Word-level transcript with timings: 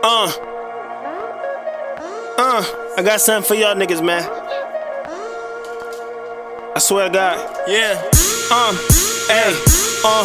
Uh. 0.00 0.30
Uh. 2.38 2.62
I 2.96 3.02
got 3.02 3.20
something 3.20 3.46
for 3.48 3.54
y'all 3.54 3.74
niggas, 3.74 4.04
man. 4.04 4.22
I 6.74 6.78
swear 6.78 7.08
to 7.08 7.12
God. 7.12 7.34
Yeah. 7.66 7.98
Um. 8.54 8.78
Hey. 9.26 9.50
Uh. 10.06 10.22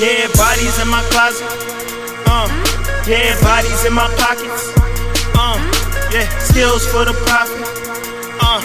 Yeah, 0.00 0.32
bodies 0.32 0.80
in 0.80 0.88
my 0.88 1.04
closet. 1.12 1.44
Uh. 2.24 2.48
Yeah, 3.04 3.36
bodies 3.44 3.84
in 3.84 3.92
my 3.92 4.08
pockets. 4.16 4.72
Uh. 5.36 5.60
Yeah, 6.08 6.24
Skilz 6.40 6.88
for 6.88 7.04
the 7.04 7.12
profit. 7.28 7.60
Uh. 8.40 8.64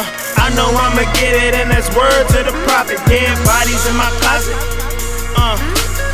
uh. 0.00 0.08
I 0.40 0.48
know 0.56 0.72
I'ma 0.72 1.04
get 1.20 1.36
it, 1.36 1.54
and 1.54 1.70
that's 1.70 1.92
word 1.94 2.24
to 2.32 2.40
the 2.48 2.56
prophet. 2.64 2.96
Yeah, 3.12 3.36
bodies 3.44 3.84
in 3.84 3.96
my 4.00 4.08
closet. 4.24 4.56
Uh. 5.36 5.60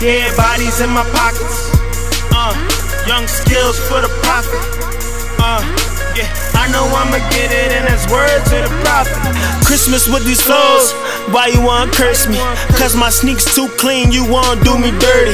Yeah, 0.02 0.34
bodies 0.34 0.80
in 0.80 0.90
my 0.90 1.06
pockets. 1.14 1.70
Uh. 2.34 2.87
Young 3.08 3.24
Skilz 3.24 3.80
for 3.88 4.04
the 4.04 4.12
profit. 4.20 4.60
Uh, 5.40 5.64
yeah, 6.12 6.28
I 6.52 6.68
know 6.68 6.84
I'ma 6.92 7.16
get 7.32 7.48
it, 7.48 7.72
and 7.72 7.88
that's 7.88 8.04
word 8.12 8.28
to 8.52 8.56
the 8.60 8.68
prophet. 8.84 9.16
Christmas 9.64 10.04
with 10.12 10.28
these 10.28 10.44
flows, 10.44 10.92
why 11.32 11.48
you 11.48 11.64
wanna 11.64 11.90
curse 11.90 12.28
me? 12.28 12.36
Cause 12.76 12.92
my 12.92 13.08
sneaks 13.08 13.48
too 13.56 13.72
clean, 13.80 14.12
you 14.12 14.28
wanna 14.28 14.60
do 14.60 14.76
me 14.76 14.92
dirty. 15.00 15.32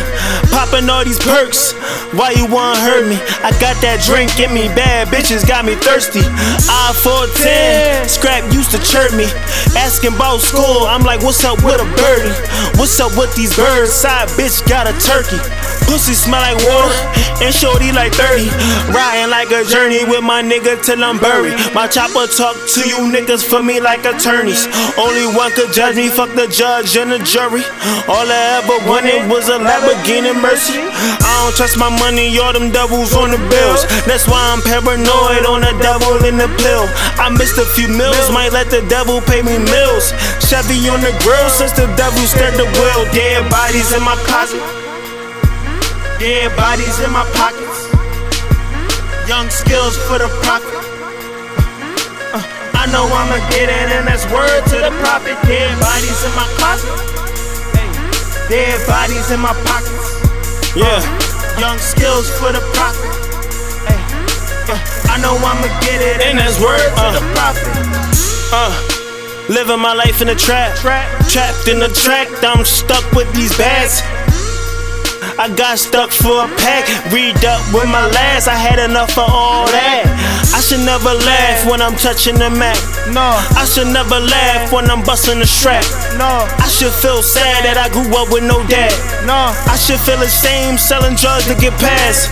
Popping 0.55 0.87
all 0.87 1.03
these 1.03 1.19
perks, 1.19 1.75
why 2.15 2.31
you 2.39 2.47
wanna 2.47 2.79
hurt 2.79 3.11
me? 3.11 3.19
I 3.43 3.51
got 3.59 3.75
that 3.83 4.07
drink 4.07 4.39
in 4.39 4.55
me, 4.55 4.71
bad 4.79 5.11
bitches 5.11 5.43
got 5.43 5.67
me 5.67 5.75
thirsty. 5.75 6.23
I 6.71 6.95
410, 7.03 8.07
scrap 8.07 8.47
used 8.55 8.71
to 8.71 8.79
chirp 8.87 9.11
me. 9.19 9.27
Asking 9.75 10.15
about 10.15 10.39
school, 10.47 10.87
I'm 10.87 11.03
like, 11.03 11.27
what's 11.27 11.43
up 11.43 11.59
with 11.67 11.83
a 11.83 11.89
birdie? 11.99 12.39
What's 12.79 13.03
up 13.03 13.19
with 13.19 13.35
these 13.35 13.51
birds? 13.59 13.91
Side 13.91 14.31
bitch 14.39 14.63
got 14.71 14.87
a 14.87 14.95
turkey. 15.03 15.43
Pussy 15.87 16.15
smell 16.15 16.41
like 16.41 16.59
water, 16.67 16.95
and 17.45 17.55
shorty 17.55 17.93
like 17.93 18.15
30. 18.15 18.51
Riding 18.91 19.31
like 19.31 19.51
a 19.51 19.63
journey 19.65 20.05
with 20.05 20.23
my 20.23 20.43
nigga 20.43 20.81
till 20.83 21.03
I'm 21.03 21.19
buried. 21.19 21.55
My 21.75 21.87
chopper 21.87 22.27
talk 22.27 22.57
to 22.75 22.81
you 22.89 23.11
niggas 23.11 23.45
for 23.47 23.63
me 23.63 23.81
like 23.81 24.05
attorneys. 24.05 24.67
Only 24.99 25.27
one 25.31 25.53
could 25.53 25.73
judge 25.73 25.97
me, 25.97 26.09
fuck 26.09 26.31
the 26.35 26.47
judge 26.49 26.97
and 26.97 27.11
the 27.11 27.19
jury. 27.23 27.63
All 28.09 28.27
I 28.27 28.63
ever 28.63 28.79
wanted 28.89 29.31
was 29.31 29.49
a 29.49 29.59
Lamborghini 29.59 30.35
Mercy. 30.35 30.79
I 30.79 31.33
don't 31.45 31.55
trust 31.57 31.79
my 31.79 31.91
money, 32.01 32.31
all 32.39 32.53
them 32.53 32.71
devils 32.71 33.15
on 33.15 33.31
the 33.31 33.41
bills. 33.51 33.87
That's 34.07 34.27
why 34.27 34.41
I'm 34.53 34.63
paranoid 34.63 35.47
on 35.47 35.63
the 35.63 35.75
devil 35.83 36.19
in 36.25 36.39
the 36.39 36.49
pill. 36.63 36.87
I 37.19 37.31
missed 37.31 37.59
a 37.59 37.67
few 37.67 37.89
meals, 37.89 38.31
might 38.31 38.53
let 38.53 38.71
the 38.71 38.83
devil 38.89 39.21
pay 39.21 39.43
me 39.43 39.59
mills. 39.59 40.13
Chevy 40.43 40.89
on 40.89 41.01
the 41.01 41.13
grill 41.23 41.49
since 41.51 41.73
the 41.73 41.87
devil 41.97 42.23
stirred 42.27 42.55
the 42.55 42.67
wheel. 42.79 43.05
Dead 43.13 43.49
bodies 43.51 43.93
in 43.93 44.03
my 44.03 44.17
closet. 44.27 44.84
Dead 46.25 46.57
bodies 46.57 47.05
in 47.05 47.13
my 47.13 47.21
pockets. 47.37 47.85
Young 49.29 49.45
Skilz 49.53 49.93
for 50.09 50.17
the 50.17 50.33
profit. 50.41 50.73
Uh, 52.33 52.41
I 52.81 52.89
know 52.89 53.05
I'ma 53.05 53.37
get 53.53 53.69
it, 53.69 53.93
and 53.93 54.09
that's 54.09 54.25
word 54.33 54.65
to 54.73 54.77
the 54.81 54.89
prophet. 55.05 55.37
Dead 55.45 55.69
bodies 55.85 56.25
in 56.25 56.33
my 56.33 56.49
closet. 56.57 56.97
Dead 58.49 58.81
bodies 58.89 59.29
in 59.37 59.41
my 59.45 59.53
pockets. 59.69 60.17
Yeah. 60.73 61.05
Young 61.61 61.77
Skilz 61.77 62.33
for 62.41 62.57
the 62.57 62.65
profit. 62.73 63.13
Uh, 64.73 64.81
I 65.13 65.21
know 65.21 65.37
I'ma 65.37 65.69
get 65.85 66.01
it, 66.01 66.25
and 66.25 66.39
that's 66.41 66.57
word 66.57 66.89
to 67.05 67.21
the 67.21 67.25
prophet. 67.37 67.69
Uh. 68.49 68.73
Living 69.53 69.79
my 69.79 69.93
life 69.93 70.23
in 70.23 70.31
a 70.31 70.35
trap. 70.35 70.75
Trapped 70.79 71.69
in 71.69 71.81
the 71.81 71.93
track, 71.93 72.29
I'm 72.41 72.65
stuck 72.65 73.05
with 73.13 73.31
these 73.35 73.55
bags. 73.59 74.01
I 75.39 75.51
got 75.51 75.79
stuck 75.79 76.11
for 76.11 76.47
a 76.47 76.49
pack, 76.63 76.87
read 77.13 77.37
up 77.45 77.61
with 77.75 77.91
my 77.91 78.07
last. 78.07 78.47
I 78.47 78.55
had 78.55 78.79
enough 78.79 79.19
of 79.19 79.27
all 79.27 79.67
that. 79.67 80.07
I 80.55 80.61
should 80.63 80.87
never 80.87 81.11
laugh 81.11 81.67
when 81.67 81.83
I'm 81.83 81.99
touching 81.99 82.39
the 82.39 82.51
Mac. 82.51 82.79
No, 83.11 83.35
I 83.59 83.67
should 83.67 83.91
never 83.91 84.23
laugh 84.23 84.71
when 84.71 84.87
I'm 84.87 85.03
busting 85.03 85.43
the 85.43 85.47
strap. 85.47 85.83
No, 86.15 86.47
I 86.63 86.71
should 86.71 86.95
feel 86.95 87.21
sad 87.21 87.67
that 87.67 87.75
I 87.75 87.91
grew 87.91 88.07
up 88.15 88.31
with 88.31 88.47
no 88.47 88.63
dad. 88.71 88.95
No, 89.27 89.51
I 89.67 89.75
should 89.75 89.99
feel 89.99 90.23
ashamed 90.23 90.79
selling 90.79 91.19
drugs 91.19 91.51
to 91.51 91.59
get 91.59 91.75
past, 91.83 92.31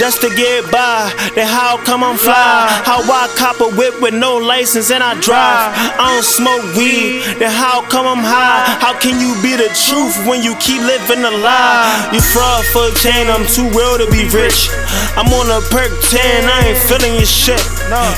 just 0.00 0.24
to 0.24 0.32
get 0.32 0.64
by. 0.72 1.12
Then 1.36 1.46
how 1.46 1.76
come 1.84 2.00
I'm 2.00 2.16
fly? 2.16 2.72
How 2.88 3.04
I 3.04 3.28
cop 3.36 3.60
a 3.60 3.68
whip 3.76 4.00
with 4.00 4.14
no 4.16 4.40
license 4.40 4.90
and 4.90 5.04
I 5.04 5.12
drive? 5.20 5.76
I 6.00 6.16
don't 6.16 6.24
smoke 6.24 6.64
weed. 6.72 7.20
Then 7.36 7.52
how 7.52 7.84
come 7.92 8.08
I'm 8.08 8.24
high? 8.24 8.64
How 8.80 8.96
can 8.96 9.20
you 9.20 9.36
be 9.44 9.54
the 9.60 9.68
truth 9.86 10.16
when 10.24 10.40
you 10.40 10.56
keep 10.56 10.80
living 10.80 11.20
a 11.20 11.34
lie? 11.44 12.08
You 12.16 12.24
fraud 12.38 12.62
for 12.70 12.86
a 12.86 12.94
chain, 13.02 13.26
I'm 13.26 13.42
too 13.50 13.66
real 13.74 13.98
to 13.98 14.06
be 14.14 14.22
rich. 14.30 14.70
I'm 15.18 15.26
on 15.34 15.50
a 15.50 15.58
perk 15.74 15.90
10, 16.06 16.46
I 16.46 16.70
ain't 16.70 16.78
feeling 16.78 17.18
your 17.18 17.26
shit. 17.26 17.58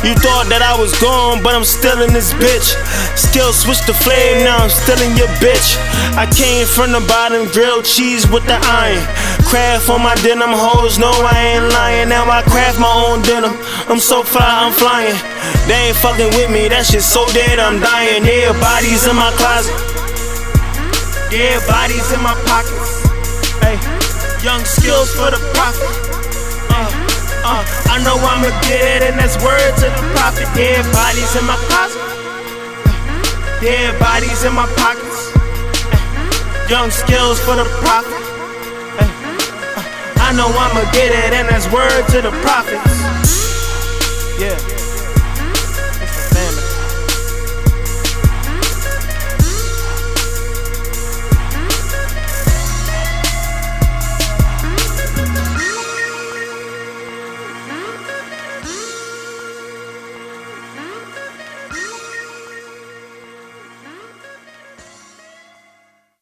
You 0.05 0.13
thought 0.21 0.53
that 0.53 0.61
I 0.61 0.77
was 0.77 0.93
gone, 1.01 1.41
but 1.41 1.57
I'm 1.57 1.65
still 1.65 2.05
in 2.05 2.13
this 2.13 2.37
bitch. 2.37 2.77
Still 3.17 3.57
switch 3.57 3.81
the 3.89 3.97
flame, 3.97 4.45
now 4.45 4.61
I'm 4.61 4.69
still 4.69 5.01
in 5.01 5.17
your 5.17 5.31
bitch. 5.41 5.81
I 6.21 6.29
came 6.29 6.69
from 6.69 6.93
the 6.93 7.01
bottom, 7.09 7.49
grilled 7.49 7.89
cheese 7.89 8.29
with 8.29 8.45
the 8.45 8.61
iron. 8.61 9.01
Craft 9.49 9.89
on 9.89 10.05
my 10.05 10.13
denim, 10.21 10.53
hoes 10.53 11.01
know 11.01 11.13
I 11.17 11.57
ain't 11.57 11.73
lying. 11.73 12.09
Now 12.13 12.29
I 12.29 12.45
craft 12.45 12.77
my 12.77 12.93
own 12.93 13.25
denim. 13.25 13.57
I'm 13.89 14.03
so 14.03 14.21
fly, 14.21 14.45
I'm 14.45 14.77
flying. 14.77 15.17
They 15.65 15.89
ain't 15.89 15.97
fucking 15.97 16.29
with 16.37 16.53
me, 16.53 16.69
that 16.69 16.85
shit 16.85 17.01
so 17.01 17.25
dead, 17.33 17.57
I'm 17.57 17.81
dying. 17.81 18.29
Dead 18.29 18.53
bodies 18.61 19.09
in 19.09 19.17
my 19.17 19.33
closet. 19.41 19.73
dead 21.33 21.57
bodies 21.65 22.13
in 22.13 22.21
my 22.21 22.37
pockets. 22.45 23.01
Hey, 23.65 23.77
young 24.43 24.63
Skilz 24.65 25.13
for 25.13 25.31
the 25.31 25.41
profit. 25.53 25.85
Uh, 26.73 26.89
uh, 27.45 27.63
I 27.93 28.03
know 28.05 28.17
I'ma 28.17 28.49
get 28.65 28.81
it, 28.81 29.03
and 29.11 29.19
that's 29.19 29.37
word 29.45 29.73
to 29.77 29.87
the 29.93 30.05
prophet. 30.17 30.49
Dead 30.57 30.85
bodies 30.93 31.37
in 31.37 31.45
my 31.45 31.57
closet. 31.69 32.01
Dead 33.61 33.93
bodies 34.01 34.45
in 34.45 34.55
my 34.55 34.67
pockets. 34.81 35.33
Young 36.71 36.89
Skilz 36.89 37.39
for 37.45 37.57
the 37.57 37.69
profit. 37.85 38.17
I 40.21 40.33
know 40.33 40.49
I'ma 40.49 40.91
get 40.93 41.13
it, 41.13 41.35
and 41.35 41.49
that's 41.49 41.71
word 41.73 42.07
to 42.15 42.23
the 42.23 42.31
prophets. 42.41 43.21
Yeah. 44.41 44.80